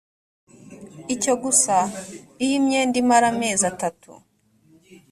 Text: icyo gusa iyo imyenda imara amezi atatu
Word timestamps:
icyo 1.15 1.33
gusa 1.43 1.75
iyo 2.43 2.53
imyenda 2.59 2.95
imara 3.03 3.25
amezi 3.33 3.63
atatu 3.71 4.11